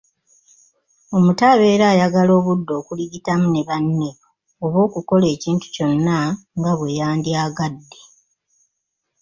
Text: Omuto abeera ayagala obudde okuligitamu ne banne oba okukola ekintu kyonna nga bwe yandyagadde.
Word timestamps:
Omuto 1.15 1.43
abeera 1.53 1.85
ayagala 1.93 2.31
obudde 2.39 2.73
okuligitamu 2.81 3.45
ne 3.49 3.61
banne 3.69 4.09
oba 4.63 4.77
okukola 4.87 5.25
ekintu 5.35 5.65
kyonna 5.75 6.17
nga 6.57 6.71
bwe 6.77 6.97
yandyagadde. 6.99 7.99